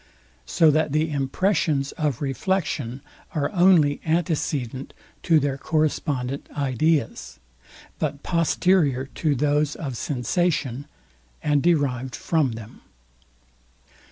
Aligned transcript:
So 0.47 0.71
that 0.71 0.93
the 0.93 1.11
impressions 1.11 1.91
of 1.91 2.23
reflexion 2.23 3.01
are 3.35 3.51
only 3.51 4.01
antecedent 4.03 4.95
to 5.21 5.39
their 5.39 5.59
correspondent 5.59 6.49
ideas; 6.57 7.37
but 7.99 8.23
posterior 8.23 9.05
to 9.13 9.35
those 9.35 9.75
of 9.75 9.95
sensation, 9.95 10.87
and 11.43 11.61
derived 11.61 12.15
from 12.15 12.53
them. 12.53 12.81